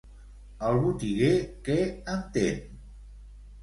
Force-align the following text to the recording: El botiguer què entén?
El 0.69 0.79
botiguer 0.85 1.31
què 1.69 1.79
entén? 2.17 2.69